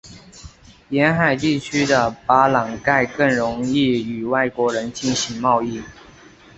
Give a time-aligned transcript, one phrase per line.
[0.89, 5.79] 沿海地区的巴朗盖更容易与外国人进行贸易。